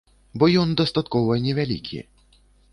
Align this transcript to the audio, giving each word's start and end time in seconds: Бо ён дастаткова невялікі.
Бо 0.43 0.49
ён 0.61 0.69
дастаткова 0.79 1.39
невялікі. 1.45 2.03